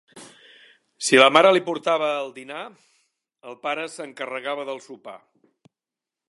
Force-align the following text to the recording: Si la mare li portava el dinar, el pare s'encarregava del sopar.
Si 1.07 1.19
la 1.19 1.27
mare 1.35 1.51
li 1.57 1.61
portava 1.67 2.07
el 2.21 2.33
dinar, 2.37 2.63
el 3.53 3.59
pare 3.67 3.85
s'encarregava 3.97 4.67
del 4.71 4.83
sopar. 4.89 5.19